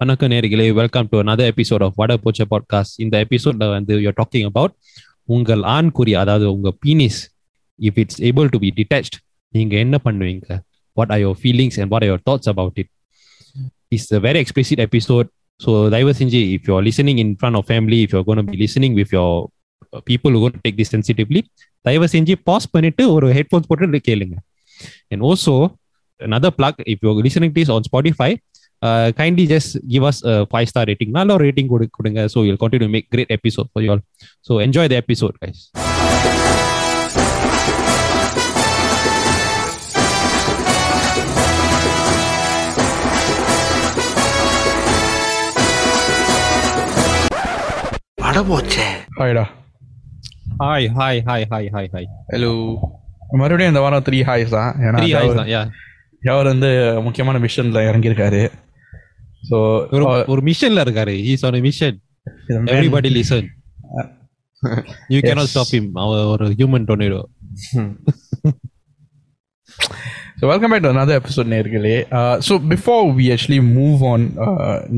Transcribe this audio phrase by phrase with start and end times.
[0.00, 4.46] வணக்கம் நேர்களே welcome to another episode of வட போச்ச பாட்காஸ்ட் இந்த எபிசோட்ல வந்து யூ டாக்கிங்
[4.50, 4.74] அபவுட்
[5.34, 7.18] உங்கள் ஆண்குறி அதாவது உங்க penis
[7.78, 9.16] if it's able to B detached
[9.54, 10.56] நீங்க என்ன பண்ணுவீங்க
[10.96, 12.90] what are your feelings and what are your thoughts about it
[13.88, 15.28] it's a very explicit episode
[15.60, 18.96] so தயவு செஞ்சு if you are listening in front of family if your cone be listening
[19.00, 19.36] with your
[20.06, 21.42] people gonna take this sensitively
[21.84, 24.38] தயவு செஞ்சு pause பண்ணிட்டு ஒரு headphones போட்டு கேளுங்க
[25.12, 25.56] and also
[26.20, 28.30] another plug if you're listening to this on spotify
[29.16, 30.20] kindly just give us
[30.52, 33.86] five star rating நல்ல ஒரு rating கொடு கொடுங்க so you'll continue make great episode for
[33.86, 33.96] you
[34.48, 35.62] so enjoy the episode guys
[48.28, 48.86] அடபோச்சே.
[49.18, 49.44] ஹாய்டா.
[50.62, 52.50] Hi hi hi hi hi hi hello
[53.40, 54.98] மறுபடியும் இந்த வாரம் three ஹாய்ஸ் தான் ஏன்னா
[56.22, 56.70] அவர் வந்து
[57.06, 58.40] முக்கியமான மிஷன்ல இறங்கியிருக்காரு.
[59.49, 59.57] ஸோ
[59.95, 61.93] ஒரு ஒரு மிஷன்ல இருக்காரு he's on a mission
[62.75, 63.43] everybody listen
[65.13, 65.53] you cannot Yes.
[65.55, 67.19] stop him அவர் ஒரு human tornado
[70.39, 71.93] so welcome back to another episode நேர்களே
[72.47, 74.25] so before we actually move on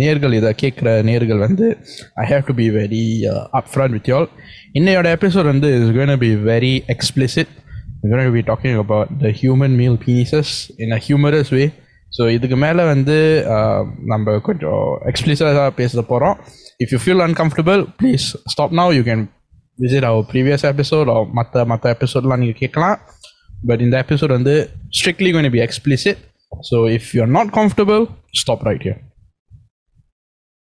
[0.01, 1.67] நேர்கள் இதை கேட்குற நேர்கள் வந்து
[2.23, 3.03] I have to be very
[3.59, 4.27] up front with y'all
[4.79, 7.53] இன்னையோட episode வந்து is gonna be very explicit
[8.09, 10.49] going to be talking about the human meal penises
[10.83, 11.65] in a humorous way
[12.11, 13.15] so இதுக்கு மேலே வந்து
[13.55, 16.37] uh, நம்ம கொஞ்சம் எக்ஸ்பிளிசிட்டாக பேச போகிறோம்
[16.83, 19.25] if you feel uncomfortable please stop now you can
[19.83, 22.97] visit our previous episode மற்ற மற்ற எபிசோட்லாம் நீங்கள் கேட்கலாம்
[23.69, 24.55] but in the episode வந்து
[24.99, 26.17] strictly going to be explicit
[26.69, 28.03] so if you're not comfortable
[28.41, 28.99] stop right here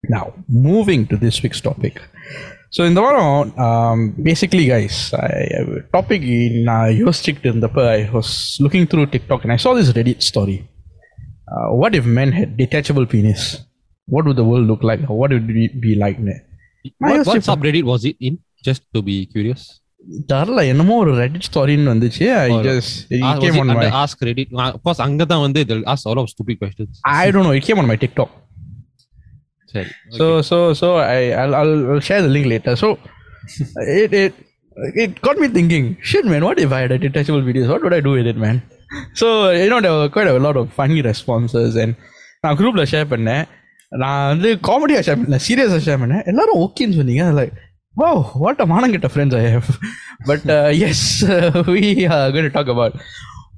[0.05, 0.27] now
[0.69, 1.97] moving to this week's topic
[2.77, 3.35] so in the வாரம்
[3.67, 4.97] um, basically guys
[5.29, 6.23] I, I- topic
[6.69, 8.31] நான் யோசிச்சுக்கிட்டு இருந்தப்ப I was
[8.65, 10.59] looking through TikTok and I saw this Reddit story
[11.55, 13.43] uh, what if men had detachable penis
[14.15, 16.41] what would the world look like what would it be like man?
[17.07, 18.35] what, what subreddit was it in
[18.69, 19.65] just to be curious
[20.31, 22.97] தெரில என்னமோ ஒரு Reddit ஸ்டோரின்னு வந்துச்சு I Oh, just
[23.27, 25.61] Ah, it was came it on under my ask reddit Ah, of course அங்கதான் வந்து
[25.69, 26.91] they'll ask a lot of stupid questions
[27.23, 28.31] I don't know it came on my TikTok
[29.73, 32.75] சரி So so so I I'll, I'll I'll share the link later.
[32.83, 32.89] So
[34.03, 34.35] it it
[35.03, 35.87] it got me thinking.
[36.11, 36.43] Shit, man.
[36.49, 37.69] What if I had a detachable videos?
[37.73, 38.57] What would I do with it, man?
[39.14, 41.94] So you know there were quite a lot of funny responses and
[42.44, 43.46] நான் குரூப்ல share பண்ணேன்
[44.02, 47.56] நான் வந்து காமெடியாக share பண்ணேன் சீரியஸாக share பண்ணேன் எல்லாரும் ஓகேன்னு சொன்னீங்க லைக்
[48.02, 48.10] வா
[48.44, 49.70] what a மானங்கிட்ட friends I have
[50.30, 50.46] but
[50.90, 51.08] as
[51.74, 51.84] we
[52.36, 52.96] going talk about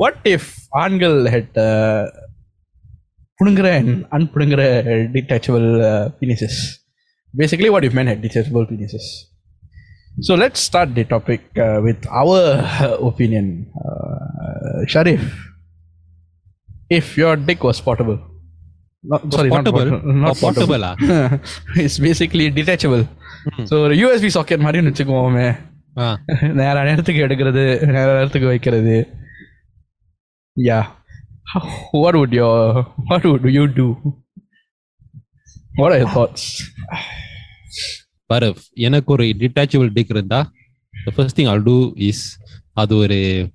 [0.03, 0.49] what if
[0.83, 1.59] ஆண்கள் ஹெட்
[3.39, 4.63] புடுங்குற and unப்புடுங்குற
[5.17, 6.55] detachable uh, penises.
[7.33, 9.05] Basically, what if men had detachable penises?
[10.25, 12.39] So let's start the topic uh, with our
[12.87, 13.47] uh, opinion.
[13.85, 14.40] Uh,
[14.86, 15.22] Sharif,
[16.90, 18.18] if your dick was portable,
[19.04, 19.86] not, sorry, portable?
[19.86, 21.40] not, portable, not Oh, portable portable.
[21.84, 23.04] it's basically detachable.
[23.64, 25.48] So ஒரு USB socket மாதிரி வச்சுக்குவோமே
[26.04, 26.14] Ah.
[26.60, 28.96] நேர நேரத்துக்கு எடுக்கிறது நேர நேரத்துக்கு வைக்கிறது
[30.56, 30.78] யா
[32.02, 32.56] what would your
[33.10, 33.86] what would you do
[35.80, 36.44] what are your thoughts
[38.30, 38.48] பாரு
[38.88, 40.40] எனக்கு ஒரு டிட்டாச்சபிள் டிக் இருந்தா
[41.06, 42.18] the first thing I'll do is
[42.82, 43.48] அது ஒரு ஆஹ்,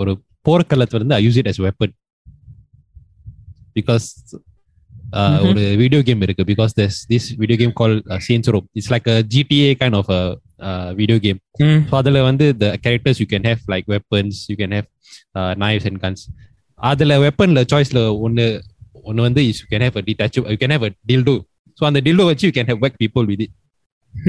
[0.00, 0.12] ஒரு
[0.48, 1.90] போர்க்களத்துல இருந்து I use it as weapon
[3.78, 4.06] because
[5.20, 5.44] Mhm.
[5.48, 7.94] ஒரு வீடியோ கேம் இருக்கு because there's this video game call
[8.26, 10.22] Saints Row it's like a GTA kind of a
[10.98, 11.38] video game
[11.88, 14.86] so அதுல வந்து the characters you can have like weapons you can have
[15.38, 16.20] uh, knives and guns
[16.78, 18.44] அதுல வெப்பன்ல சாய்ஸ்ல ஒன்னு
[19.08, 21.34] ஒன்னு வந்து is you can have a detachable you can have a dildo
[21.78, 23.52] so அந்த dildo வச்சு you can have whack people with it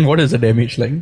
[0.10, 0.98] what is the damage like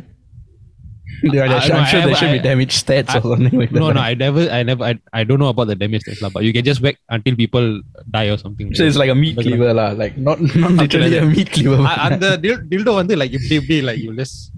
[1.23, 3.71] I, am no, sure I, there should I, be damage stats I, or something like
[3.71, 3.79] that.
[3.79, 6.43] No, no, I never, I never, I, I don't know about the damage stats, but
[6.43, 8.73] you can just whack until people die or something.
[8.75, 11.77] So like it's like a meat cleaver, la, like not not literally a meat cleaver.
[11.79, 14.51] Ah, and the dildo one, like if they like you just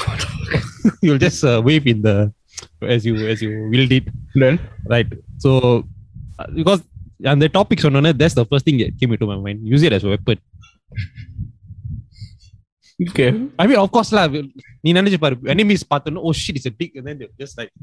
[1.02, 2.32] you'll just uh, wave in the
[2.82, 4.04] as you as you wield it.
[4.34, 5.06] Then right,
[5.38, 5.84] so
[6.38, 6.82] uh, because
[7.24, 9.66] and the topics on that's the first thing that came into my mind.
[9.66, 10.38] Use it as a weapon.
[13.09, 13.29] okay.
[13.61, 14.25] I mean of course lah
[14.83, 17.73] நீ நினைச்சு பாரு enemies பார்த்தோன்னு oh shit it's a dick and then they're just like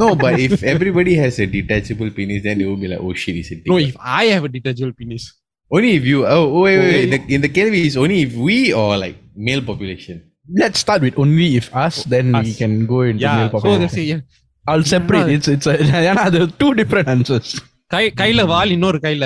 [0.00, 3.36] no, but if everybody has a detachable penis, then they will be like, oh shit,
[3.40, 3.68] it's a dick.
[3.72, 5.24] no if I have a detachable penis
[5.70, 7.06] only if you, oh, oh, wait, wait, wait.
[7.06, 7.24] Oh.
[7.26, 10.22] The, in the Kelvin is only if we or like male population.
[10.60, 12.58] Let's start with only if us, then we Us.
[12.58, 13.82] can go into yeah male so population.
[13.82, 14.20] they say yeah
[14.66, 15.28] I'll separate.
[15.36, 15.74] It's it's a,
[16.10, 17.48] ஏன்னா அது two different answers.
[17.94, 19.24] கை கையில வால் இன்னொரு கையில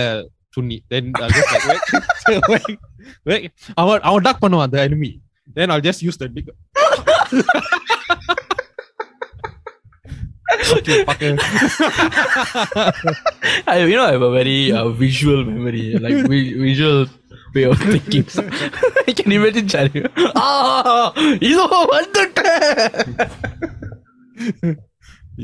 [0.56, 1.84] சுண்ணி then I'll just like whack,
[2.52, 2.66] whack,
[3.30, 3.44] whack.
[3.82, 5.12] அவன் அவன் டக் பண்ணுவான் அந்த enemy
[5.58, 6.48] then I'll just use the dick
[11.08, 11.30] fucker.
[13.66, 17.06] I, you know, I have a very uh, visual memory, like vi- visual
[17.54, 18.26] way of thinking.
[19.06, 20.04] I can imagine Charlie.
[20.44, 21.04] Ah,
[21.50, 22.66] இதோ வந்துட்டேன்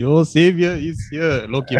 [0.02, 1.34] Your savior is here.
[1.54, 1.76] Loki.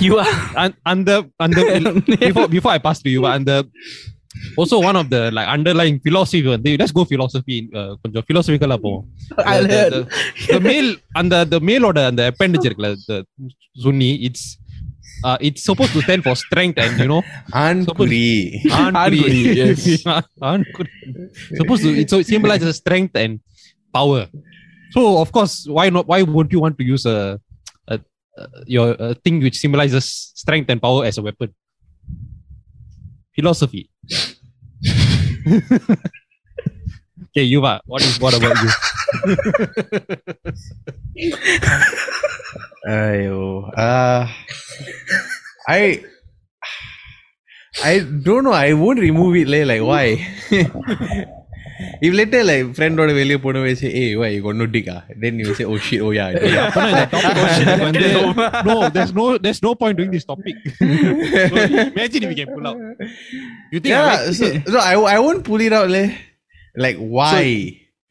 [0.00, 0.26] you are
[0.56, 1.64] and, and the and the
[2.26, 3.58] before before I pass to you, and the
[4.56, 9.04] also one of the like underlying philosophy வந்து let's go philosophy uh, கொஞ்சம் philosophical போவோம்
[9.52, 9.90] I'll the, hear.
[9.94, 10.00] the,
[10.52, 10.90] the male
[11.20, 13.18] அந்த the male-ஓட அந்த appendage இருக்குல்ல the
[13.84, 14.44] sunni it's
[15.28, 17.22] uh, it's supposed to stand for strength and you know
[17.64, 18.24] ஆண்குறி
[18.82, 19.22] ஆண்குறி,
[19.60, 19.82] yes.
[20.50, 20.90] ஆண்குறி.
[21.60, 23.34] supposed to it so it symbolizes strength and
[23.98, 24.22] power
[24.93, 27.39] so of course why not why would you want to use a,
[27.87, 27.99] a,
[28.37, 31.53] a your a thing which symbolizes strength and power as a weapon
[33.35, 33.89] philosophy
[37.27, 38.69] okay Yuva what is what about you
[42.87, 43.69] Ayo.
[43.77, 44.27] Uh,
[45.67, 46.03] I
[47.83, 48.51] I don't know.
[48.51, 49.47] I won't remove it.
[49.47, 50.27] Like, like why?
[52.06, 54.86] if later like friend or வெளிய போன say, hey, why you got no dick?
[54.94, 55.00] Ah?
[55.22, 56.28] Then you say, oh shit, oh yeah.
[56.30, 58.10] I did." அப்பனா இந்த topic வந்து- வந்து
[58.68, 60.56] no there's no there's no point doing this topic
[61.52, 61.56] so
[61.92, 62.80] imagine if we can pull out
[63.72, 64.08] you think I yeah.
[64.10, 65.88] like- So, so I I won't pull it out.
[65.96, 66.12] Like,
[66.86, 67.38] like why?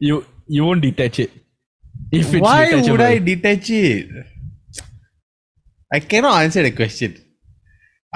[0.08, 0.16] You
[0.56, 1.30] you won't detach it.
[2.18, 3.06] If it's why would detachable.
[3.10, 4.06] I detach it?
[5.96, 7.12] I cannot answer the question.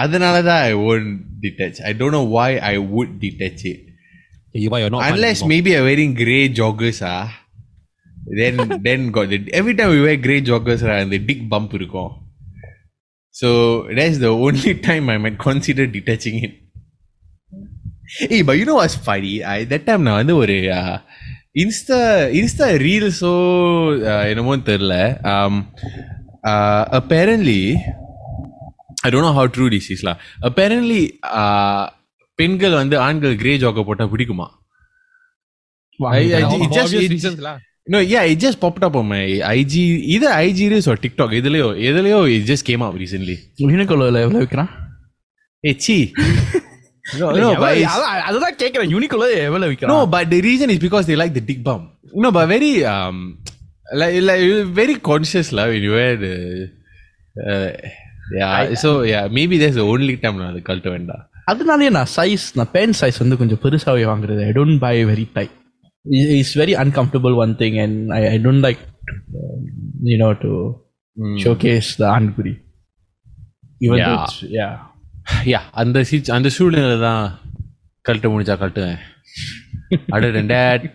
[0.03, 1.11] அதனால தான் I won't
[1.45, 1.79] detach.
[1.89, 3.81] I don't know why I would detach it.
[4.51, 5.49] Okay, Yuva, you're not fun Unless anymore.
[5.49, 7.39] maybe I'm wearing grey joggers ah.
[8.39, 11.73] Then then got the every time we wear grey joggers right, and the big bump
[11.75, 12.13] இருக்கும்.
[13.31, 13.49] So
[13.97, 16.55] that's the only time I might consider detaching it.
[18.19, 19.43] Hey, but you know what's funny?
[19.43, 20.97] I that time நான் வந்து ஒரு uh,
[21.63, 23.33] Insta Insta ரீல்ஸோ
[24.31, 24.95] என்னமோ தெரில
[25.33, 25.55] um,
[26.51, 27.63] uh, apparently
[29.05, 29.91] I don't know how true this
[32.38, 34.48] பெண்கள் வந்து ஆண்கள் grey ஜாக்க போட்டா பிடிக்குமா?
[37.84, 38.98] No yeah it just popped up
[39.58, 42.98] IG இது IG reels R TikTok இதுலயோ எதுலயோ it just came up
[44.22, 44.70] எவ்வளவு விக்கிறான்?
[45.66, 46.12] A C.
[48.26, 48.92] அதுதான் கேக்குறேன்.
[48.96, 50.10] யூனிகோலோ எவ்வளவு விக்கிறான்?
[50.10, 53.18] But reason is because they the dick bum no but very um
[54.00, 54.44] like, like
[54.80, 56.34] very conscious la when you wear the
[57.36, 57.70] uh,
[58.38, 59.58] yeah I, so yeah maybe
[61.47, 65.55] அதனாலே நான் size நான் pant size வந்து கொஞ்சம் பெருசாவே வாங்குறது I don't buy very tight
[66.35, 68.83] it's very uncomfortable one thing and I I don't like
[70.11, 70.53] you know to
[71.17, 71.33] Mm.
[71.41, 72.53] Showcase the ஆண்குடி
[73.81, 74.21] even Yeah.
[74.53, 74.69] யா
[75.47, 77.25] யா அந்த சீச் அந்த சூழ்நிலை தான்
[78.05, 79.01] கழட்ட முடிஞ்சா கழட்டுவேன்
[80.15, 80.87] அட டேட்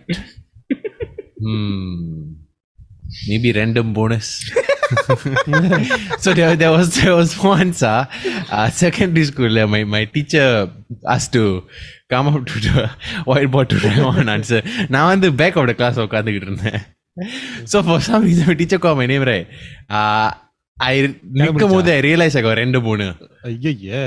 [3.28, 4.32] மேபி ரெண்டும் bonus
[6.18, 8.04] so there, there was there was once uh,
[8.50, 10.70] uh secondary school uh, my my teacher
[11.06, 11.44] asked to
[12.10, 12.90] come up to the
[13.28, 14.60] whiteboard to write one answer
[14.94, 16.80] நான் வந்து பேக் ஆஃப் த கிளாஸ் உட்காந்துக்கிட்டு இருந்தேன்
[17.72, 19.48] so for some reason my teacher called my name right
[19.98, 20.28] uh,
[20.90, 20.94] I
[21.38, 23.06] நிற்கும் போது I realized I got ரெண்டு மூணு
[23.50, 24.02] ஐயையே.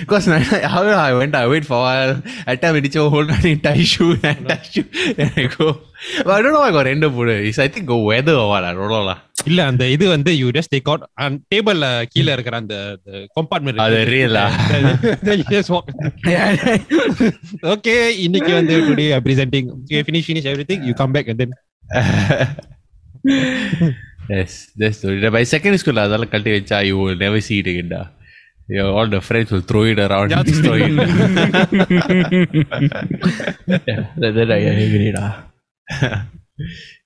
[0.00, 0.26] because
[0.64, 3.60] how I went I wait for a while at time I teacher hold on in
[3.60, 4.86] tie shoe and tie shoe
[5.16, 5.68] then I go
[6.24, 8.48] but I don't know why I got ரெண்டு போடு is I think go weather or
[8.52, 9.18] what I don't know lah
[9.50, 12.76] இல்ல அந்த இது வந்து you just take out அந்த டேபிள்ல கீழ இருக்கிற அந்த
[13.38, 14.46] கம்பார்ட்மெண்ட் அது real ஆ?
[17.74, 19.68] ஓகே இன்னைக்கு வந்து today presenting
[20.08, 21.52] finish finish everything you come back and then
[24.28, 27.88] yes, that's the by secondary school அதெல்லாம் கழட்டி வச்சா you will never see it again.
[27.94, 28.02] Da.
[28.74, 30.94] Your, all the friends will throw it around and destroy it.
[34.22, 35.26] that, that I agree டா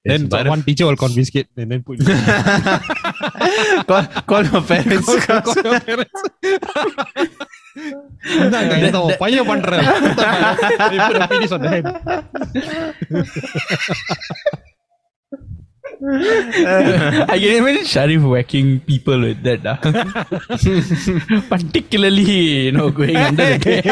[0.09, 2.07] then Yes, but one teacher will confiscate and then put you
[3.91, 5.09] call, call your parents.
[8.43, 9.71] இந்தாங்க, இதை உன் பையன் பண்ற
[16.06, 19.66] I can imagine Sharif whacking people with that.
[19.66, 19.78] Uh.
[21.50, 23.86] Particularly, you know, going under the bed.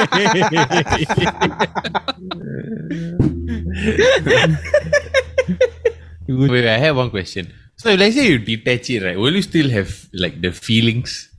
[6.51, 7.53] Wait, I have one question.
[7.77, 9.17] So, if, let's say you detach it, right?
[9.17, 11.29] Will you still have like the feelings?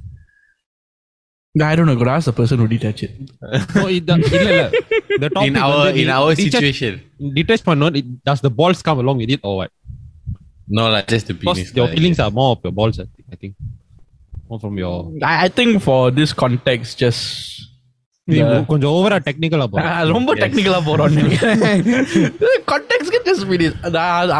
[1.60, 1.96] I don't know.
[1.96, 3.12] Go ask the person who detach it.
[3.74, 4.72] no, it does, the,
[5.20, 7.02] the in our in our detach, situation,
[7.34, 7.92] detach for not.
[8.24, 9.70] Does the balls come along with it or what?
[10.77, 11.75] No, like just the because penis.
[11.79, 11.93] your lah.
[11.95, 13.53] feelings are more of your balls I think, I think.
[14.49, 14.95] more from your
[15.29, 17.23] I, I think for this context, just
[18.27, 18.55] நீ Yeah.
[18.69, 21.13] கொஞ்சம் ஓவரா டெக்னிக்கலா போற Ah, ரொம்ப டெக்னிக்கலா போறோம்
[22.71, 23.75] contact just மீனிஸ்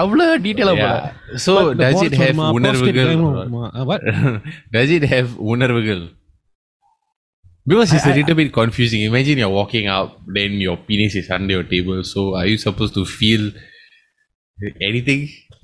[0.02, 1.40] அவ்வளவு டீடைலா போறேன் Yeah.
[1.46, 3.14] So does it have உணர்வுகள்?
[3.92, 4.02] what
[4.76, 6.04] Does it have உணர்வுகள்?
[7.72, 9.02] Because it's a little bit confusing.
[9.12, 11.98] Imagine you're walking up, then your penis is under your table.
[12.12, 13.44] So are you supposed to feel
[14.90, 15.24] anything?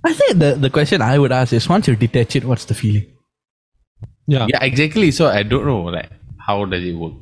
[0.09, 2.77] I think the, the question I would ask is once you detach it, what's the
[2.81, 3.05] feeling?
[4.33, 5.09] yeah Yeah, exactly.
[5.11, 6.11] So I don't know, like
[6.47, 7.15] how does it work?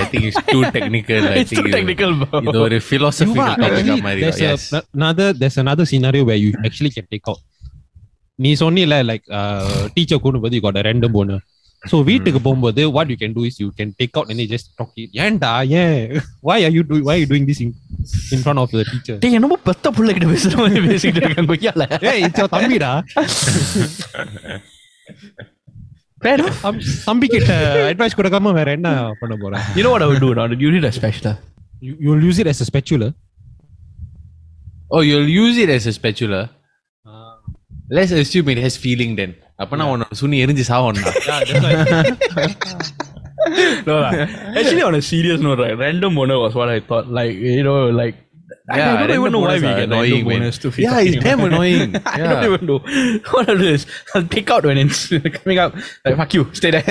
[0.00, 1.22] I think it's too technical.
[1.30, 2.40] I it's think too இது- technical, bro.
[2.48, 4.62] இது ஒரு philosophy Yuva, actually, there's yes.
[4.78, 7.40] a, another there's another scenario where you actually can take out
[8.38, 9.26] நீ சொன்னில like
[9.96, 11.36] teacher கூடும் போது got ரெண்டு பொண்ணு
[11.82, 14.92] so வீட்டுக்கு போகும்போது what you can do is you can take out and just talk
[15.24, 15.98] ஏன்டா ஏன்
[16.48, 17.70] why are you doing why are you doing this in,
[18.34, 21.86] in front of the teacher டேய் என்னமோ பெத்த புள்ள கிட்ட பேசுற மாதிரி பேசிட்டு இருக்காங்க கொய்யால
[22.12, 22.92] ஏய் இட்ஸ் your தம்பிடா
[26.62, 27.52] தம்- தம்பி கிட்ட
[27.88, 28.90] அட்வைஸ் கொடுக்காம வேற என்ன
[29.20, 30.46] பண்ண போறேன் You know what I would do now?
[30.64, 31.32] You need a spatula.
[31.82, 33.08] you you'll use it as a spatula
[34.90, 36.40] Oh, you'll use it as a spatula.
[37.90, 39.30] Let's assume it has feeling then.
[39.62, 42.46] அப்பனா உன்னோட சுனி எரிஞ்சு சாவணும்டா yeah that's why
[43.86, 44.10] no, lah.
[44.58, 47.08] Actually, on a serious note, right, random boner was what I thought.
[47.16, 48.14] Like, you know, like,
[48.74, 50.40] I, Yeah, I don't even random know why boners we are get annoying, random man.
[50.42, 51.90] boners to feel Yeah, it's fucking damn annoying.
[52.12, 52.28] I Yeah.
[52.30, 52.78] don't even know.
[53.32, 55.02] What I'll do is, I'll take out when it's
[55.36, 55.72] coming up.
[56.04, 56.86] Like, fuck you, stay there.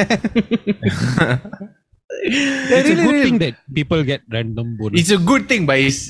[2.77, 6.01] it's a good thing that people get random bonus It's a good thing, but it's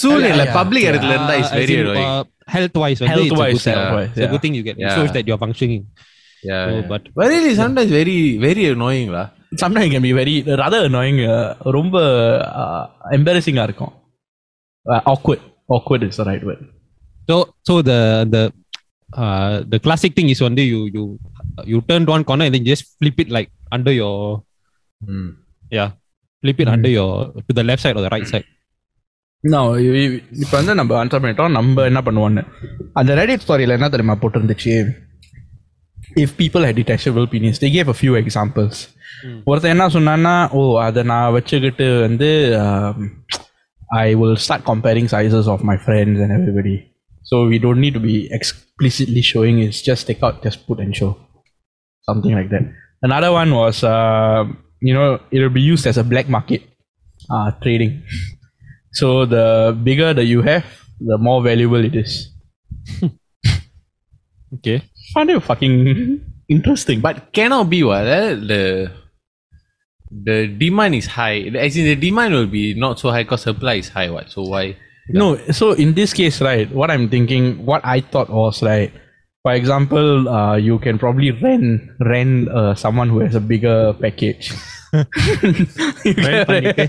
[0.00, 0.90] soon Yeah, இல்ல yeah, public yeah.
[0.92, 2.10] இடத்துல இருந்தா it's very annoying.
[2.54, 3.78] health wise வந்து it's a Health-wise, good thing.
[3.80, 4.42] health-wise, it's a good yeah.
[4.44, 4.96] thing you get it Yeah.
[4.98, 5.82] shows that you're functioning
[6.48, 6.86] Yeah, so, yeah.
[6.90, 9.26] but But really, sometimes very, very annoying lah.
[9.62, 11.94] Sometimes it can be very, rather annoying, uh, ரொம்ப
[12.62, 12.82] uh,
[13.18, 13.92] embarrassing ஆ இருக்கும்.
[14.92, 15.40] Uh, awkward.
[15.76, 16.62] Awkward is the right word.
[17.30, 17.36] so
[17.68, 17.98] so the
[18.34, 18.42] the
[19.24, 21.02] uh the classic thing is one day you you
[21.72, 24.14] you turned one corner and then just flip it like under your
[25.08, 25.28] Hmm.
[25.76, 25.90] yeah
[26.42, 26.74] flip it Mm.
[26.76, 27.10] under your
[27.48, 28.53] to the left side or the right side No,
[30.42, 32.42] இப்போ வந்து நம்ம answer பண்ணிட்டோம் நம்ம என்ன பண்ணுவோம்னு
[33.00, 34.74] அந்த Reddit ஸ்டோரியில் என்ன தெரியுமா போட்டிருந்துச்சு
[36.24, 38.76] if people had detachable penis they gave a few examples
[39.50, 42.28] ஒருத்தன் என்ன சொன்னான்னா ஓ அதை நான் வச்சுக்கிட்டு வந்து
[44.04, 46.74] I will start comparing sizes of my friends and everybody
[47.30, 50.96] so we don't need to be explicitly showing is just take out just put and
[51.00, 51.08] show
[52.08, 52.64] something like that.
[53.02, 54.40] Another one was, uh,
[54.82, 56.62] you know, it will be used as a black market
[57.28, 57.92] uh, trading.
[58.95, 60.65] so the bigger that you have,
[60.99, 62.31] the more valuable it is.
[64.55, 64.81] okay
[65.13, 66.99] Find it fucking interesting.
[67.01, 68.35] But cannot be what eh?
[68.35, 68.91] the
[70.11, 71.51] the demand is high.
[71.55, 74.09] As in the demand will be not so high because supply is high.
[74.09, 74.29] What?
[74.29, 74.77] So why?
[75.09, 78.91] no, so in this case, right, what I'm thinking, what I thought was right.
[79.43, 84.51] For example, uh, you can probably rent rent uh, someone who has a bigger package.
[86.06, 86.84] You can பண்ணிட்டு.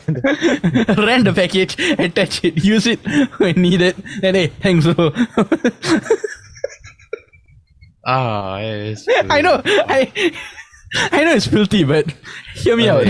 [1.07, 1.73] rent the package,
[2.05, 3.01] attach it, use it
[3.43, 3.95] when needed,
[4.25, 4.85] and hey, thanks.
[4.89, 5.05] bro.
[8.13, 9.01] Ah, yes.
[9.35, 9.55] I know,
[9.95, 10.00] I
[11.17, 12.07] I know it's filthy, but
[12.61, 13.05] hear me out.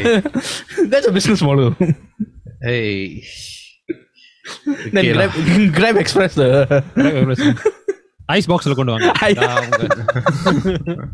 [0.91, 1.69] That's a business model.
[2.61, 2.89] Hey.
[4.93, 5.27] then Okay lah.
[5.29, 6.49] grab, grab express the.
[8.35, 11.07] Ice பாக்ஸ்ல கொண்டு வாங்க I- நான் உங்க-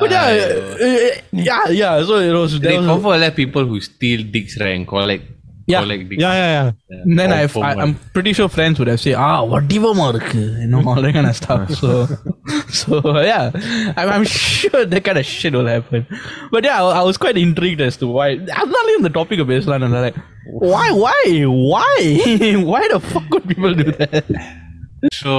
[0.00, 2.04] but yeah, uh, yeah, yeah.
[2.04, 2.58] So it was.
[2.58, 5.22] They cover was, like people who steal dicks rank or like
[5.70, 5.84] yeah.
[5.84, 7.02] Yeah, yeah, yeah, yeah.
[7.16, 7.48] Then I,
[7.82, 11.12] I'm pretty sure friends would have said, ah, what divama irukku, you know, all that
[11.12, 11.70] kind of stuff.
[11.70, 12.06] So,
[12.80, 13.50] so yeah,
[13.96, 16.06] I'm, I'm sure that kind of shit will happen.
[16.50, 18.30] But yeah, I, I was quite intrigued as to why.
[18.30, 20.16] I'm not even the topic of Islam, and I'm like,
[20.46, 21.96] why, why, why,
[22.70, 24.24] why the fuck would people do that?
[25.21, 25.31] So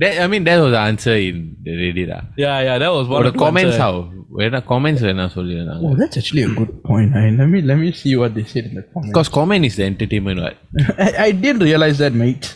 [0.00, 1.36] that I mean that was the answer in
[1.66, 2.08] the Reddit.
[2.16, 2.22] Ah.
[2.44, 3.84] Yeah, yeah, that was one Or of the the comments answer.
[3.86, 3.94] how?
[4.38, 7.10] When comments என்ன சொல்லிருந்தாங்க Oh, that's actually a good point.
[7.20, 9.10] I, let me let me see what they said in the comments.
[9.12, 10.56] Because comment is the entertainment what?
[11.06, 12.46] I, I didn't realize that, mate.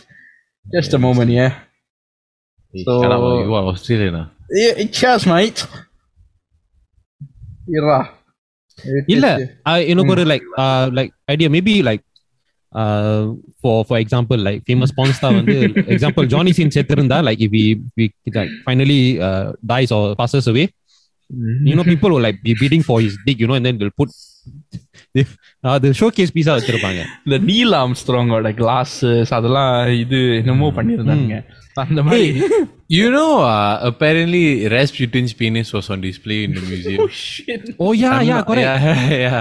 [0.75, 1.51] Just a moment, yeah.
[2.73, 3.33] Hey, So- shut up, ah.
[3.47, 4.15] you are Australian.
[4.21, 4.27] ah.
[4.61, 5.61] yeah cheers, mate.
[7.77, 7.99] Ira.
[9.13, 9.27] இல்ல
[9.69, 10.45] uh, எனக்கு ஒரு like
[10.97, 12.03] like idea maybe like
[13.61, 15.57] for for example like famous பான்ஸ்டா வந்து
[15.95, 17.53] example Johnny scene செத்துருந்தா like if
[17.99, 18.07] we
[18.37, 19.01] like finally
[19.73, 20.65] dies R bosses away
[21.69, 23.97] you know people will like be bidding for his dick you know and then they'll
[24.01, 24.09] put
[25.73, 31.35] அது showcase பீஸா வச்சிருப்பாங்க இந்த Neil ஆம்ஸ்ட்ராங்கோட classes அதெல்லாம் இது என்னமோ பண்ணியிருந்தாங்க
[31.85, 32.29] அந்த மாதிரி
[32.95, 34.41] You know, uh, apparently
[34.73, 36.99] Rasputin's penis was on display in the museum.
[37.83, 38.67] Oh yeah, I'm yeah, not- correct.
[38.67, 39.39] Yeah, yeah.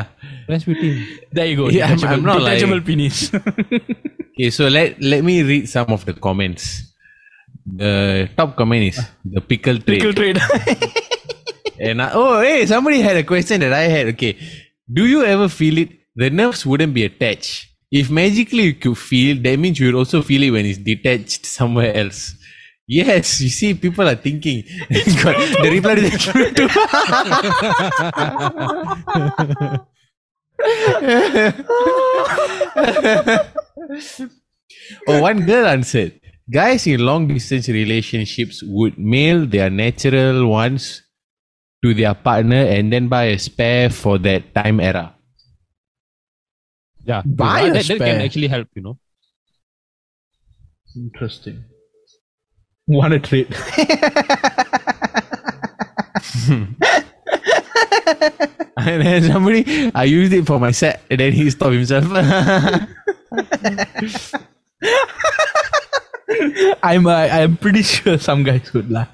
[0.52, 0.92] Rasputin.
[1.36, 2.86] there you go Yeah, I'm- I'm not detachable lying.
[2.90, 3.18] penis
[4.30, 6.66] Okay, so let let me read some of the comments.
[7.82, 7.92] The
[8.38, 9.00] top comment is
[9.36, 9.98] the pickle trade.
[9.98, 10.40] Pickle trade
[11.86, 14.06] And I, oh, hey, somebody had a question that I had.
[14.14, 14.32] Okay,
[14.91, 15.89] do you ever feel it?
[16.15, 17.67] The nerves wouldn't be attached.
[17.91, 21.45] If magically you could feel, that means you would also feel it when it's detached
[21.45, 22.35] somewhere else.
[22.87, 24.63] Yes, you see, people are thinking.
[24.89, 26.17] God, the reply to the
[35.07, 36.19] Oh, one girl answered.
[36.49, 41.03] Guys in long distance relationships would mail their natural ones
[41.83, 45.15] to their partner and then buy a spare for that time era.
[47.03, 47.21] Yeah.
[47.25, 48.99] Buy that, a that, that can actually help, you know.
[50.95, 51.63] interesting
[52.87, 53.53] want a trade
[58.77, 62.05] And then somebody, I used it for my set, and then he stopped himself.
[66.83, 69.09] I'm uh, I'm pretty sure some guys would laugh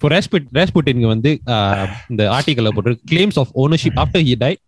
[0.00, 4.60] For Rasput Rasputin வந்து uh, இந்த ஆர்டிக்கல்ல போட்டு claims of ownership after he died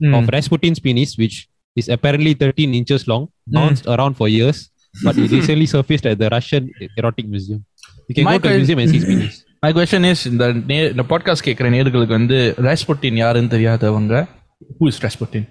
[0.00, 0.14] Hmm.
[0.16, 1.36] of Rasputin's penis which
[1.76, 4.58] is apparently 13 inches long bounced around for years
[5.04, 6.62] but it recently surfaced at the Russian
[6.98, 7.60] erotic museum.
[8.08, 9.36] You can My go to the que- museum and see his penis.
[9.62, 14.14] My question is இந்த நே இந்த podcast கேட்குற நேர்களுக்கு வந்து Rasputin யாருன்னு தெரியாதவங்க
[14.78, 15.46] who is Rasputin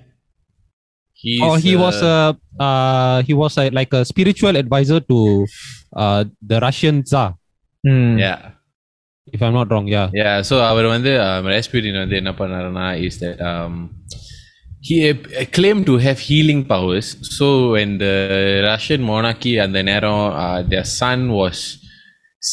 [1.20, 2.18] He's, oh, he uh, was a
[2.60, 5.18] uh, he was a, like a spiritual advisor to
[5.94, 7.30] uh, the Russian Tsar,
[8.24, 8.40] Yeah.
[9.36, 9.88] if I'm not wrong.
[9.88, 10.10] Yeah.
[10.22, 13.74] Yeah, so அவர் வந்து um, Rasputin வந்து என்ன பண்ணாருன்னா is that um,
[14.88, 17.08] he uh, claimed to have healing powers.
[17.38, 18.16] So when the
[18.70, 21.60] Russian monarchy at the நேரம் uh, their son was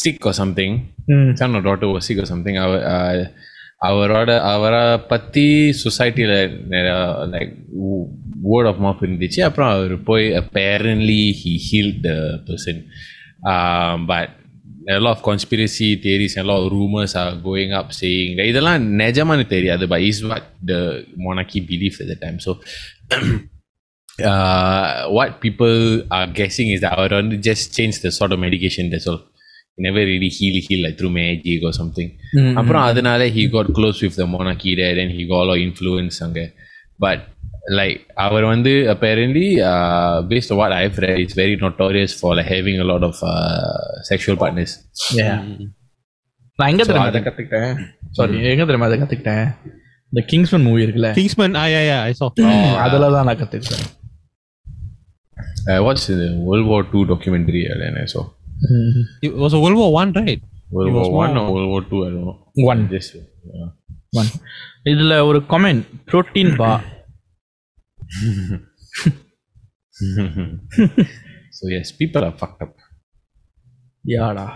[0.00, 0.72] sick or something,
[1.40, 3.24] son or daughter was sick or something, our uh,
[3.88, 5.46] அவரோட அவரை பத்தி
[5.84, 6.36] சொசைட்டியில்
[7.34, 7.54] like
[8.50, 12.76] word of mouth இருந்துச்சு அப்புறம் அவர் போய் apparently he healed the person
[13.52, 14.30] um, but
[14.96, 18.46] a lot of conspiracy theories and a lot of rumors are going up saying that
[18.52, 20.80] இதெல்லாம் நிஜமானு தெரியாது but is what the
[21.26, 22.50] monarchy believed at the time so
[24.30, 25.76] uh, what people
[26.18, 29.20] are guessing is that அவர் வந்து just change the sort of medication that's all
[29.76, 32.08] he never really heal heal like through magic or something
[32.60, 35.64] அப்புறம் அதனால he got close with the monarchy there then he got a lot of
[35.68, 36.40] influence அங்க
[37.04, 37.20] but
[37.79, 42.49] like அவர் வந்து apparently uh, based on what I've read it's very notorious for like
[42.55, 43.69] having a lot of uh,
[44.11, 44.73] sexual partners
[46.59, 47.73] நான் எங்க தெரியுமா அதை கத்துக்கிட்டேன்
[48.17, 49.45] sorry எங்க தெரியுமா அதை கத்துக்கிட்டேன்
[50.11, 52.29] இந்த கிங்ஸ்மேன் மூவி இருக்குல்ல Kingsman, ah, yeah, yeah, I saw.
[52.85, 53.85] அதுல தான் நான் கத்துக்கிட்டேன்
[55.75, 58.23] I watched the World War II documentary and then I saw
[59.21, 60.41] It was a World War One, right?
[60.75, 62.37] World It War was One more- or World War Two I don't know
[62.71, 63.67] one just yeah.
[64.19, 64.29] One
[64.91, 66.71] இதுல ஒரு comment protein bar
[71.57, 72.73] so yes people are fucked up
[74.15, 74.47] யாடா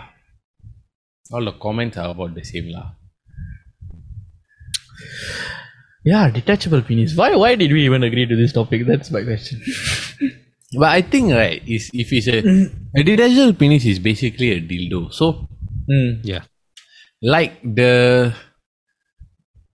[1.34, 2.88] all the comments are about the same lah
[6.10, 7.10] Yeah, detachable penis.
[7.18, 8.80] Why why did we even agree to this topic?
[8.88, 9.58] That's my question.
[10.80, 12.38] but I think right is if it's a
[13.00, 15.26] a detachable penis is basically a dildo so
[15.94, 16.10] Mm.
[16.30, 16.42] Yeah.
[17.34, 17.92] like the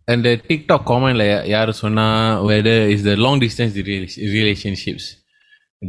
[0.07, 2.05] and the TikTok comment like யாரு சொன்னா
[2.49, 5.05] whether is the long distance rela- relationships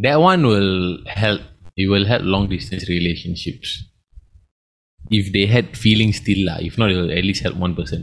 [0.05, 0.73] that one will
[1.23, 1.41] help
[1.83, 3.69] it will help long distance relationships
[5.19, 8.03] if they had feelings still lah if not it will at least help one person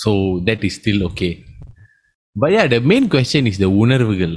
[0.00, 0.12] so
[0.48, 1.32] that is still okay
[2.42, 4.36] but yeah the main question is the உணர்வுகள்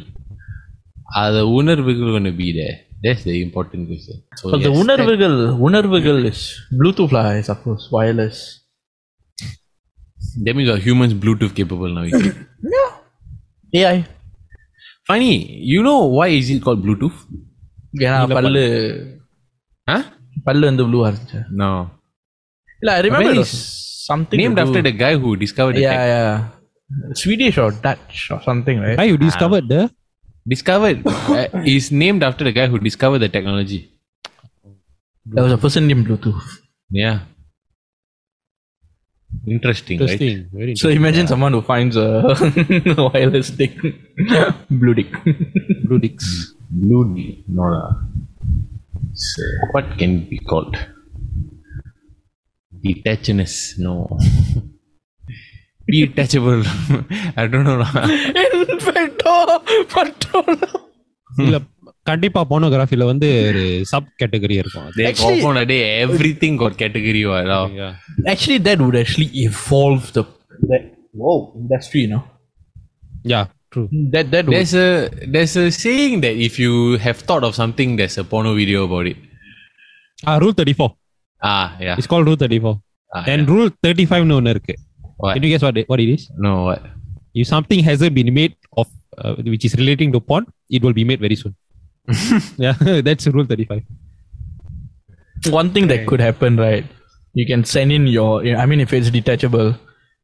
[1.22, 2.76] are the உணர்வுகள் going to be there
[3.06, 6.42] that's the important question so But the yes, உணர்வுகள் உணர்வுகள் is
[6.80, 8.38] Bluetooth lah, I suppose, wireless.
[10.46, 12.06] That means our humans Bluetooth capable now.
[13.74, 14.06] AI.
[15.08, 15.34] Funny,
[15.72, 17.20] you know why is it called Bluetooth?
[18.06, 18.62] ஏன்னா பல்லு
[19.88, 20.02] Huh?
[20.46, 21.70] பல்லு வந்து ப்ளூவா இருந்துச்சு No.
[22.82, 23.42] இல்ல I remember Really?
[23.42, 23.58] It was
[24.10, 26.14] something Named after the guy who discovered the yeah tech.
[26.14, 29.82] yeah Swedish or Dutch or something right Why you discovered the
[30.54, 33.82] Discovered uh, is named after the guy who discovered the technology.
[35.26, 36.48] there was a person named Bluetooth
[37.02, 37.18] Yeah.
[39.47, 40.01] Interesting.
[40.01, 40.37] Interesting.
[40.37, 40.47] Right?
[40.53, 40.91] Very interesting.
[40.91, 41.27] So imagine yeah.
[41.27, 42.23] someone who finds a
[43.15, 43.77] wireless dick,
[44.71, 45.13] blue dick,
[45.85, 47.45] blue dicks, blue dick.
[49.15, 50.77] So what can be called?
[52.85, 53.79] Detachedness.
[53.79, 54.19] No.
[55.87, 56.63] be detachable.
[57.37, 57.85] I don't know.
[61.39, 61.55] In
[62.10, 64.98] கண்டிப்பா போனோகிராஃபில வந்து ஒரு sub category இருக்கும் அது.
[65.00, 67.64] They Actually- confirm that they everything got category what now.
[67.82, 67.92] Yeah.
[68.34, 70.24] Actually, that would actually evolve the
[70.72, 70.84] that
[71.24, 72.24] whoa industry, you know.
[73.34, 73.88] Yeah, true.
[74.14, 74.90] That that would, There's a
[75.36, 76.74] there's a saying that if you
[77.06, 79.20] have thought of something, there's a porno video about it.
[80.30, 80.90] Ah, rule 34.
[81.52, 81.96] Ah, yeah.
[82.00, 82.76] It's called rule 34.
[83.16, 83.52] Ah, And yeah.
[83.54, 84.76] rule 35 னு ஒன்னு இருக்கு.
[85.24, 85.34] What?
[85.36, 86.24] Can you guess what it, what it is?
[86.46, 86.82] No, what?
[87.42, 88.88] If something hasn't been made of
[89.22, 90.44] uh, which is relating to porn,
[90.76, 91.54] it will be made very soon.
[92.66, 92.76] yeah,
[93.08, 93.84] that's rule 35.
[95.60, 96.86] one thing that could happen, right?
[97.36, 98.30] You can send in your.
[98.64, 99.70] I mean, if it's detachable,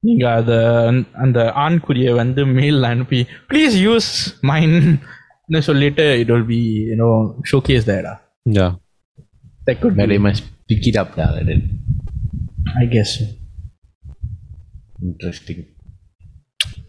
[0.03, 0.51] நீங்க அத
[1.23, 3.17] அந்த ஆண்குறிய வந்து mail அனுப்பி
[3.49, 4.08] please use
[4.49, 4.75] mine
[5.67, 6.60] சொல்லிட்டு it will be
[6.91, 7.10] you know
[7.51, 8.13] showcase தேடா
[8.58, 8.71] Yeah.
[9.67, 11.27] that could But be they must pick it up now.
[11.49, 11.62] Then.
[12.82, 13.25] I guess so.
[15.10, 15.60] Interesting.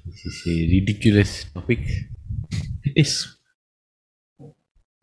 [0.07, 1.83] This is a ridiculous topic.
[2.89, 3.13] it is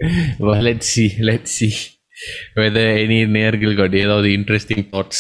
[0.46, 1.10] Well, let's see.
[1.30, 1.74] Let's see
[2.60, 5.20] whether any நேர்கள் got ஏதாவது interesting thoughts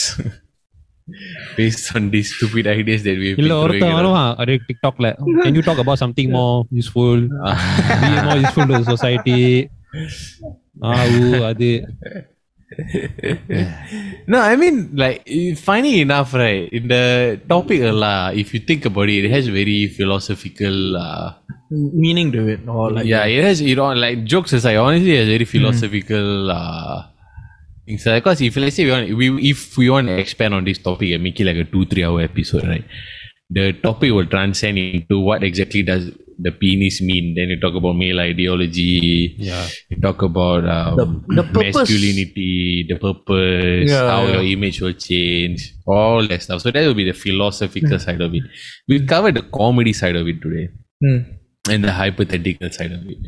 [1.58, 4.00] based on these stupid ideas that we've இல்ல been throwing ஒருத்தன் around.
[4.00, 5.10] வருவான் அப்படியே டிக்டாக்ல
[5.46, 7.20] can you talk about something more useful
[8.08, 9.40] be more useful to the society
[10.88, 11.70] ஆ ஊ அது
[14.27, 16.69] no, I mean, like, funny enough, right?
[16.73, 20.97] In the topic, uh, lah, if you think about it, it has very philosophical.
[20.97, 21.35] Uh,
[21.71, 25.21] meaning to it or like yeah, it has, you know, like jokes aside, honestly, it
[25.21, 26.51] has very philosophical.
[26.51, 27.05] Uh,
[27.87, 30.65] things like because if let's say we want, we if we want to expand on
[30.65, 32.85] this topic and make it like a two three hour episode, right?
[33.51, 36.11] The topic will transcend into what exactly does
[36.46, 37.26] the penis mean.
[37.38, 38.92] Then you talk about male ideology.
[39.50, 39.66] Yeah.
[39.92, 41.76] You talk about um, The- the purpose.
[41.78, 42.52] masculinity,
[42.92, 44.34] the purpose, Yeah, how yeah.
[44.34, 45.60] your image will change,
[45.96, 46.62] all that stuff.
[46.66, 48.46] So that will be the philosophical side of it.
[48.90, 50.68] We'll cover the comedy side of it today
[51.06, 51.20] Hmm.
[51.74, 53.22] and the hypothetical side of it.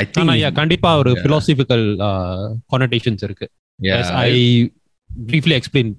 [0.00, 3.46] I think, ஆனா yeah, கண்டிப்பா ஒரு philosophical uh, connotations இருக்கு
[3.86, 4.30] yeah, as I
[5.30, 5.92] briefly explained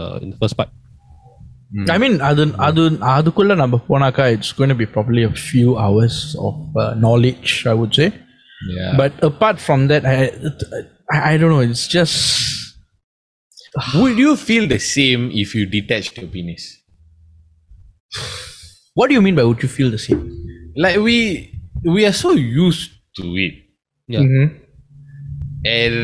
[0.00, 0.81] uh, in the first part Mm.
[1.94, 2.82] I mean அது அது
[3.14, 6.16] அதுக்குள்ள நம்ம போனாக்கா it's going to be probably a few hours
[6.48, 8.08] of uh, knowledge I would say
[8.76, 8.92] yeah.
[9.00, 10.16] but apart from that I,
[11.14, 12.16] I I don't know it's just
[14.00, 16.64] would you feel the same if you detached your penis?
[18.98, 20.22] what do you mean by would you feel the same
[20.84, 21.16] Like we
[21.94, 22.30] we are so
[22.68, 23.54] used to it,
[24.14, 24.24] Yeah.
[24.26, 24.44] Mhm.
[25.78, 25.96] and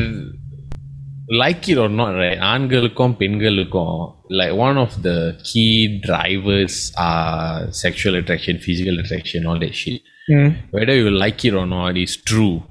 [1.29, 2.39] like it or not, right?
[2.53, 3.95] ஆண்களுக்கும் பெண்களுக்கும்
[4.39, 10.01] like one of the key drivers are sexual attraction, physical attraction, all that shit.
[10.27, 10.71] Mm.
[10.71, 12.63] whether you like it or not is true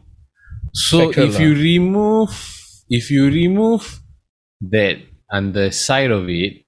[0.73, 2.33] so Sexual if you remove
[2.89, 4.01] if you remove
[4.61, 4.97] that
[5.31, 6.65] on the side of it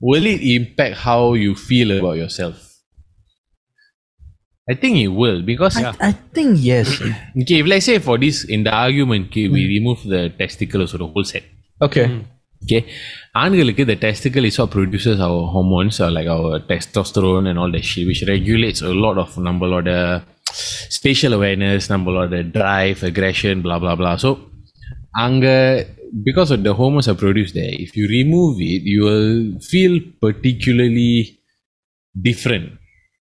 [0.00, 2.71] will it impact how you feel about yourself
[4.72, 6.88] i think it will because I, I think yes
[7.40, 10.98] okay if let's say for this in the argument okay, we remove the testicles or
[11.04, 11.44] the whole set
[11.86, 12.06] okay
[12.64, 12.80] okay
[13.42, 17.84] ஆண்களுக்கு the testicle is what produces our hormones or like our testosterone and all that
[17.90, 19.90] shit which regulates a lot of நம்மளோட
[20.96, 24.30] spatial awareness நம்மளோட drive aggression blah blah blah so
[25.24, 25.46] அங்க
[26.26, 29.32] because of the hormones are produced there if you remove it you will
[29.72, 29.94] feel
[30.26, 31.12] particularly
[32.28, 32.68] different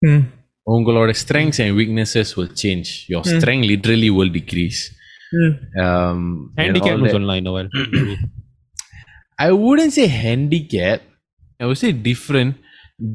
[0.07, 0.19] Mm.
[0.71, 4.81] உங்களோட strengths and weaknesses will change your strength literally will decrease
[5.35, 5.53] Mm.
[5.83, 6.19] um,
[6.57, 7.13] and all handicap that.
[7.13, 7.69] சொல்லலாம் இன்னொரு
[9.39, 10.99] I wouldn't say handicap.
[11.59, 12.51] I would say different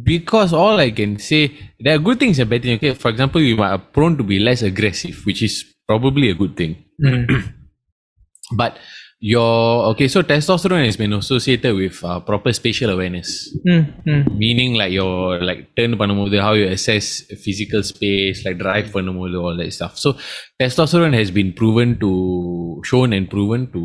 [0.03, 1.41] because all I can say
[1.81, 2.77] there are good things and bad things.
[2.77, 5.55] Okay, for example, you are prone to be less aggressive, which is
[5.89, 6.73] probably a good thing.
[7.03, 7.25] Mm.
[8.61, 8.73] But
[9.21, 13.29] your okay, so testosterone has been associated with uh, proper spatial awareness,
[13.73, 13.83] Mm.
[14.07, 14.23] Mm.
[14.45, 15.13] meaning like your
[15.49, 17.07] like turn பண்ணும்போது how you assess
[17.45, 19.95] physical space, like drive பண்ணும்போது all that stuff.
[20.05, 20.11] So
[20.63, 22.11] testosterone has been proven to
[22.91, 23.83] shown and proven to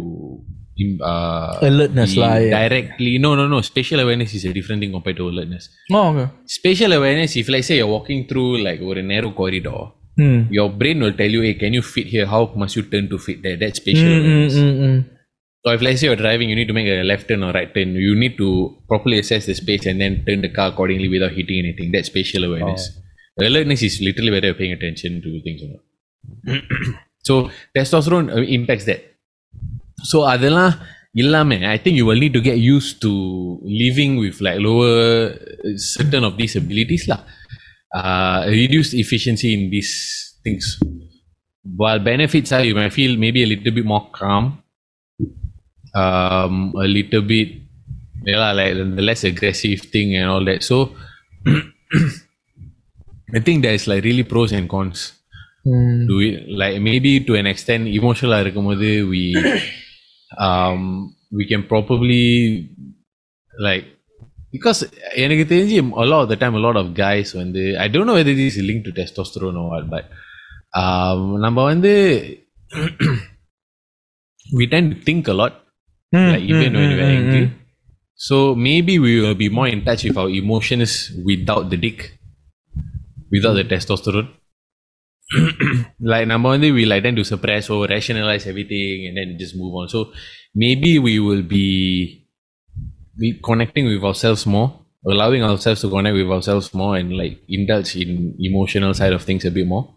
[0.86, 2.56] im- uh, Alertness be lah, yeah.
[2.64, 5.64] directly no no no spatial awareness is a different thing compared to alertness
[6.00, 6.28] Oh, okay.
[6.58, 9.80] spatial awareness if like say you're walking through like over a narrow corridor
[10.26, 10.38] Mm.
[10.58, 13.18] your brain will tell you hey can you fit here how must you turn to
[13.26, 14.56] fit there that's spatial Mm, mm, awareness
[15.62, 15.66] mm, mm.
[15.66, 17.74] so if let's say you're driving you need to make a left turn or right
[17.74, 21.32] turn you need to properly assess the space and then turn the car accordingly without
[21.32, 23.00] hitting anything that's spatial awareness
[23.40, 26.64] alertness is literally whether you're paying attention to things or not
[27.22, 29.18] so testosterone uh, impacts that
[30.04, 30.80] so அதெல்லாம்
[31.16, 35.78] இல்லாம I think you will need to get used to living with like lower uh,
[35.78, 37.24] certain of these abilities lah.
[37.96, 40.80] Uh, reduced efficiency in these things.
[41.64, 44.64] While benefits are you might feel maybe a little bit more calm,
[45.94, 47.50] um, a little bit
[48.26, 50.64] yeah, lah, like the less aggressive thing and all that.
[50.64, 50.96] So
[53.36, 55.14] I think there's like really pros and cons.
[56.10, 59.24] do it like maybe to an extent emotional இருக்கும்போது we
[60.48, 60.82] um
[61.38, 62.26] we can probably
[63.68, 63.86] like
[64.56, 64.80] because
[65.24, 68.18] எனக்கு தெரிஞ்சு a lot of the time a lot of guys வந்து I don't know
[68.20, 70.06] whether this is linked to testosterone or what but
[70.82, 71.94] um, நம்ம வந்து
[74.58, 75.54] we tend to think a lot
[76.13, 77.47] Mm, like even mm, when hmm, we're hmm, angry.
[77.47, 77.53] Mm,
[78.15, 82.19] so maybe we will be more in touch with our emotions without the dick,
[83.31, 84.29] without the testosterone.
[86.01, 89.75] like number one, we like then to suppress or rationalize everything and then just move
[89.75, 89.89] on.
[89.89, 90.13] So
[90.55, 92.27] maybe we will be
[93.19, 97.97] be connecting with ourselves more, allowing ourselves to connect with ourselves more and like indulge
[97.97, 99.97] in emotional side of things a bit more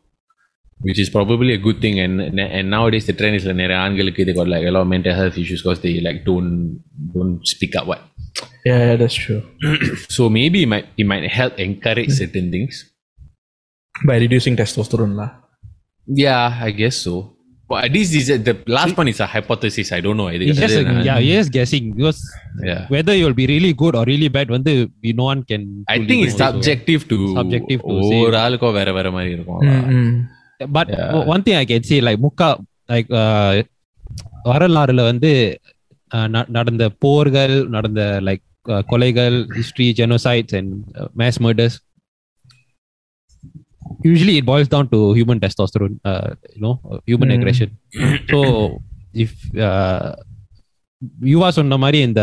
[0.87, 2.15] which is probably a good thing and
[2.59, 5.15] and nowadays the trend is like நிறைய ஆண்களுக்கு they got like a lot of mental
[5.21, 6.53] health issues because they like don't
[7.17, 8.03] don't speak up what
[8.69, 9.41] Yeah, yeah, that's true.
[10.17, 12.75] so maybe it might it might help encourage certain things
[14.09, 15.31] By reducing testosterone lah.
[16.25, 17.15] yeah i guess so
[17.71, 20.63] but this is the last one is a hypothesis i don't know I think It's
[20.65, 22.21] just a, yeah, you're just guessing because
[22.71, 24.73] yeah whether you'll be really good or really bad, வந்து
[25.05, 25.63] we no one can.
[25.93, 26.51] I fully think know it's also.
[26.51, 28.21] subjective to Subjective to say.
[28.27, 29.63] ஒரு ஆளுக்கும் வேற வேற மாதிரி இருக்கும்
[30.55, 30.73] Mm-mm.
[30.77, 31.11] But Yeah.
[31.17, 32.49] o- one thing I can say like முக்கா
[32.89, 33.51] like uh,
[34.51, 35.31] வரலாறுல வந்து
[36.17, 40.69] uh, ந- நடந்த போர்கள் நடந்த like uh, கொலைகள் history genocides and
[41.01, 41.75] uh, mass murders
[44.11, 47.37] usually it boils down to human testosterone uh, you know uh, human Mm.
[47.37, 47.71] aggression
[48.33, 48.41] so
[49.25, 49.33] if
[49.69, 50.11] uh,
[51.33, 52.23] யுவா சொன்ன மாதிரி இந்த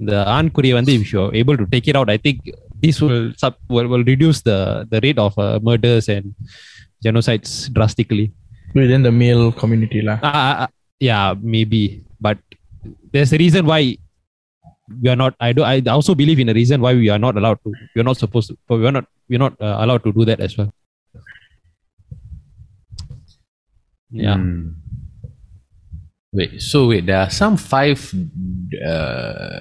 [0.00, 2.38] இந்த ஆண்குறியை வந்து if you're able to take it out i think
[2.84, 4.58] this will sub will, will reduce the
[4.92, 6.26] the rate of uh, murders and
[7.05, 8.27] genocides drastically
[8.79, 10.17] Within the male community lah.
[10.29, 10.67] uh,
[11.09, 11.81] yeah maybe
[12.25, 12.37] but
[13.13, 13.81] there's a reason why
[15.01, 17.35] we are not i do i also believe in a reason why we are not
[17.41, 20.25] allowed to we're not supposed to but we're not we're not uh, allowed to do
[20.31, 20.71] that as well
[24.11, 24.69] yeah Hmm.
[26.37, 27.99] Wait, so wait, there are some five
[28.85, 29.59] uh,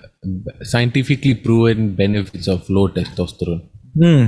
[0.63, 3.63] scientifically proven benefits of low testosterone.
[3.95, 4.27] Hmm.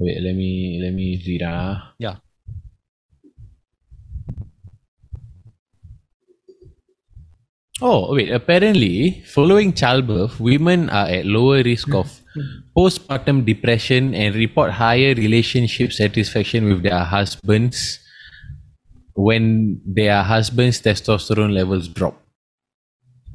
[0.00, 1.42] Wait, let me let me read.
[1.44, 1.92] Ah.
[1.98, 2.16] yeah
[7.82, 8.30] Oh, wait.
[8.30, 12.20] Apparently, following childbirth, women are at lower risk of
[12.76, 17.98] postpartum depression and report higher relationship satisfaction with their husbands
[19.14, 22.20] when their husband's testosterone levels drop.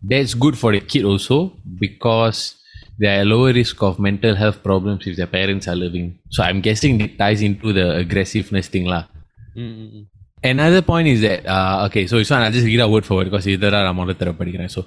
[0.03, 2.61] That's good for the kid also because
[2.99, 6.19] they are lower risk of mental health problems if their parents are living.
[6.29, 9.05] So I'm guessing it ties into the aggressiveness thing lah.
[9.55, 10.05] Mm-mm.
[10.43, 13.15] Another point is that uh, okay, so this one I'll just read out word for
[13.15, 14.85] word because either I'm on the So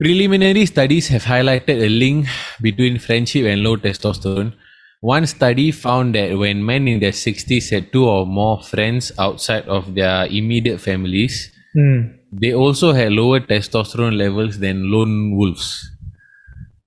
[0.00, 2.26] preliminary studies have highlighted a link
[2.60, 4.54] between friendship and low testosterone.
[5.02, 9.66] One study found that when men in their 60s had two or more friends outside
[9.66, 12.18] of their immediate families, Hmm.
[12.32, 15.88] they also had lower testosterone levels than lone wolves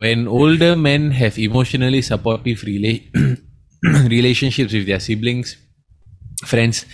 [0.03, 3.37] when older men have emotionally supportive rela-
[4.15, 5.55] relationships with their siblings,
[6.45, 6.85] friends,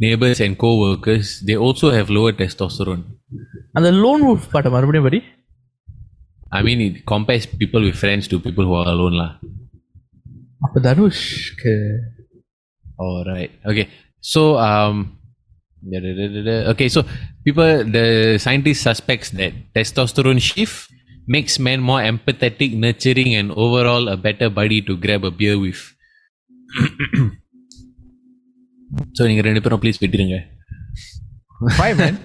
[0.00, 3.04] neighbors, and co workers, they also have lower testosterone.
[3.74, 5.22] And the lone wolf part, everybody?
[6.50, 9.14] I mean, it compares people with friends to people who are alone.
[9.14, 9.28] La.
[12.98, 13.88] Alright, okay.
[14.20, 15.18] So, um,
[15.92, 17.04] okay, so
[17.44, 20.93] people, the scientist suspects that testosterone shift
[21.35, 25.81] makes men more empathetic, nurturing, and overall a better buddy to grab a beer with.
[29.17, 30.39] so, நீங்க ரெண்டு பேரும் please விட்டுருங்க
[31.79, 32.15] Five man.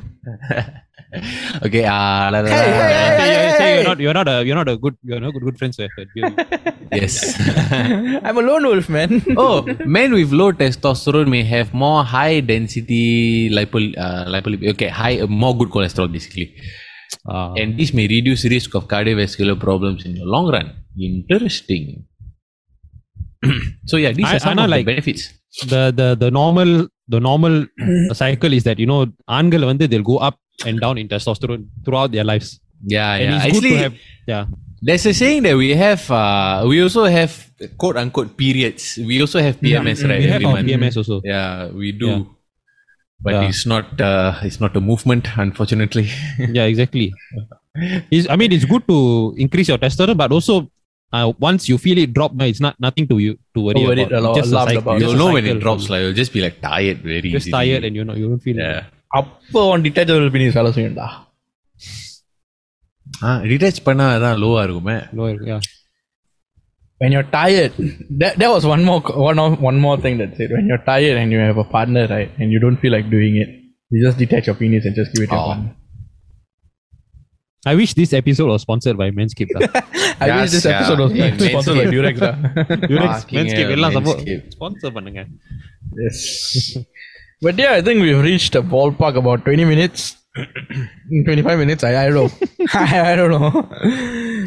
[1.66, 1.80] Okay
[2.52, 5.44] Say you're, say you're not you're not a you're not a good you're not good,
[5.48, 6.08] good friends with it.
[7.00, 7.14] yes
[8.26, 9.10] I'm a lone wolf man.
[9.44, 9.56] oh
[9.96, 13.02] men with low testosterone may have more high density
[13.58, 16.46] lipo uh, lipolip okay high uh, more good cholesterol basically
[17.27, 20.75] Uh, and this may reduce risk of cardiovascular problems in the long run.
[20.97, 22.05] Interesting.
[23.85, 25.33] so yeah, these I, are some I, of like, the benefits.
[25.65, 27.65] The the the normal the normal
[28.13, 32.11] cycle is that you know angle when they'll go up and down in testosterone throughout
[32.11, 32.59] their lives.
[32.85, 33.37] Yeah, and yeah.
[33.37, 33.93] It's Actually, to have,
[34.27, 34.45] yeah.
[34.81, 36.09] There's a saying that we have.
[36.09, 38.97] Uh, we also have quote unquote periods.
[38.97, 40.09] We also have mm-hmm, PMS, yeah, mm-hmm.
[40.09, 40.19] right?
[40.19, 41.21] We have PMS also.
[41.23, 42.07] Yeah, we do.
[42.07, 42.23] Yeah
[43.20, 43.48] But Yeah.
[43.48, 43.86] it's not.
[44.00, 46.06] Uh, it's not a movement, unfortunately.
[46.58, 47.06] yeah, exactly.
[48.10, 48.96] It's, I mean, it's good to
[49.38, 50.54] increase your testosterone, but also
[51.12, 53.88] uh, once you feel it drop, no, it's not nothing to you to worry Oh,
[53.90, 54.18] worry about.
[54.18, 54.98] a lot- It's just a alarmed cycle- about.
[55.00, 55.62] just You'll a know when it cycle.
[55.64, 55.84] drops.
[55.92, 57.54] Like you'll just be like tired very Just easily.
[57.58, 58.58] tired and you know you don't feel.
[58.64, 58.82] Yeah.
[59.20, 61.08] அப்போ உன் detachable finish வேலை செய்யும்டா
[63.28, 65.60] Ah, detach பண்ணா அதான் லோவா இருக்குமே Lower, yeah.
[66.98, 67.72] when you're tired,
[68.22, 71.16] that, that was one more one of, one more thing that said when you're tired
[71.16, 73.48] and you have a partner, right, and you don't feel like doing it,
[73.90, 75.46] you just detach your penis and just give it to your Oh.
[75.54, 75.72] partner.
[77.66, 79.52] I wish this episode was sponsored by Manscaped.
[79.54, 79.68] lah.
[80.20, 80.72] I Yes, wish this yeah.
[80.78, 81.94] episode was Yeah, sponsored by Manscaped.
[81.94, 82.20] Durex.
[82.24, 82.34] lah.
[82.90, 84.50] Durex, Fucking Manscaped hell, எல்லாம் support Manscaped.
[84.56, 85.22] sponsor பண்ணுங்க.
[86.02, 86.18] yes.
[87.44, 90.02] But yeah, I think we've reached a ballpark about 20 minutes.
[91.26, 92.28] 25 minutes, I, I don't know.
[92.74, 93.50] I, I don't know.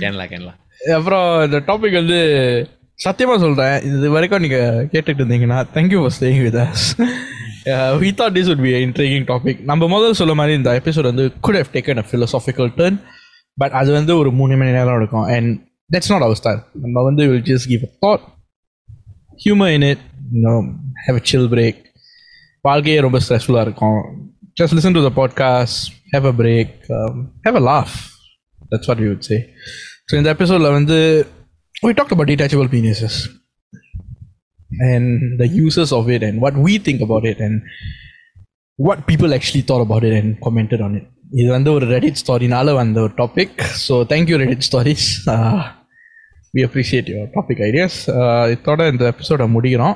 [0.04, 0.54] Can la, can la.
[0.91, 2.21] அப்புறம் இந்த topic வந்து
[3.05, 3.83] சத்தியமா சொல்றேன்.
[3.83, 6.87] இது வரைக்கும் நீங்க கேட்டுட்டு இருந்தீங்கன்னா thank you for staying with us
[8.03, 11.55] we thought this would be intriguing topic நம்ம முதல்ல சொல்ல மாதிரி இந்த எபிசோட் வந்து could
[11.55, 12.99] have taken a philosophical turn
[13.55, 15.51] but அது வந்து ஒரு மூணு மணி நேரம் இருக்கும் and
[15.97, 18.25] that's not our style நம்ம வந்து will just give a thought
[19.45, 20.05] humour in it
[21.07, 21.81] have a chill break
[22.61, 24.01] வாழ்க்கையே ரொம்ப ஸ்ட்ரெஸ்ஃபுல்லாக இருக்கும்.
[24.61, 25.81] Just listen to the podcast
[26.13, 26.75] have a break
[27.45, 27.95] have a laugh
[28.71, 29.45] that's what you would say
[30.04, 30.98] say so இந்த எபிசோடில் வந்து
[31.86, 33.16] we talked about detachable penises
[34.90, 35.08] and
[35.42, 37.56] the uses of it and what we think about it and
[38.80, 42.74] what people actually thought about it and commented on it இது வந்து ஒரு Reddit ஸ்டாரினால
[42.74, 45.08] வந்த ஒரு topic so thank you Reddit stories
[46.54, 47.98] we appreciate your topic ideas
[48.54, 49.96] இதோட இந்த எபிசோட முடிக்கிறோம்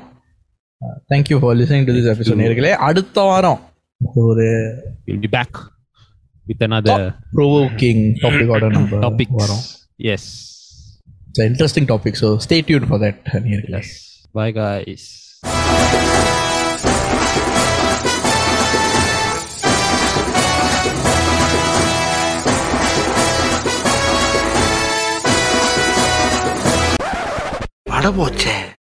[1.12, 3.62] thank you for listening to this episode நேர்களே அடுத்த வாரம்
[4.26, 4.48] ஒரு
[5.06, 5.54] We'll be back
[6.46, 6.98] with another
[7.36, 9.36] provoking டாபிக்கோட நம்ம topics.
[9.42, 9.64] வரோம்
[9.99, 11.01] Yes.
[11.31, 13.19] It's an interesting topic, so stay tuned for that.
[13.69, 14.27] Yes.
[14.33, 15.23] Bye, guys.
[27.97, 28.56] அடபோச்சே